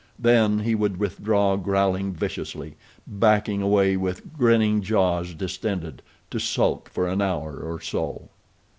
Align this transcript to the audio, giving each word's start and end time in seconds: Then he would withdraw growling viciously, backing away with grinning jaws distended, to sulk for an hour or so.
Then 0.17 0.61
he 0.61 0.73
would 0.73 0.97
withdraw 0.97 1.55
growling 1.57 2.11
viciously, 2.11 2.73
backing 3.05 3.61
away 3.61 3.95
with 3.97 4.33
grinning 4.33 4.81
jaws 4.81 5.35
distended, 5.35 6.01
to 6.31 6.39
sulk 6.39 6.89
for 6.89 7.07
an 7.07 7.21
hour 7.21 7.57
or 7.59 7.79
so. 7.79 8.29